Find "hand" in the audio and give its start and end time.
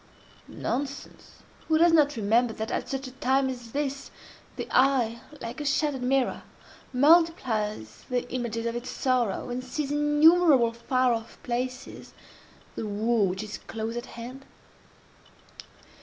14.17-14.43